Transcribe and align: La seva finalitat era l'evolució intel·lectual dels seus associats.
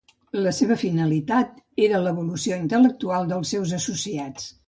La 0.43 0.51
seva 0.59 0.77
finalitat 0.83 1.59
era 1.89 2.01
l'evolució 2.07 2.59
intel·lectual 2.63 3.31
dels 3.35 3.55
seus 3.57 3.77
associats. 3.81 4.53